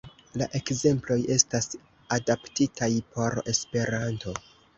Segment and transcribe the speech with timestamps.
[0.41, 1.69] La ekzemploj estas
[2.17, 4.35] adaptitaj por Esperanto.